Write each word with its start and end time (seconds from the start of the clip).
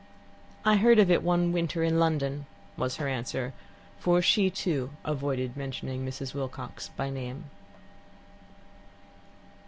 "I 0.65 0.77
heard 0.77 0.97
of 0.97 1.11
it 1.11 1.21
one 1.21 1.51
winter 1.51 1.83
in 1.83 1.99
London," 1.99 2.47
was 2.75 2.95
her 2.95 3.07
answer, 3.07 3.53
for 3.99 4.19
she, 4.19 4.49
too, 4.49 4.89
avoided 5.05 5.55
mentioning 5.55 6.03
Mrs. 6.03 6.33
Wilcox 6.33 6.89
by 6.97 7.11
name. 7.11 7.43